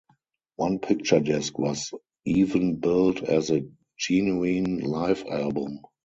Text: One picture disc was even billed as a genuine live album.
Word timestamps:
One 0.55 0.79
picture 0.79 1.19
disc 1.19 1.59
was 1.59 1.91
even 2.25 2.77
billed 2.77 3.23
as 3.23 3.51
a 3.51 3.67
genuine 3.99 4.79
live 4.79 5.23
album. 5.29 5.81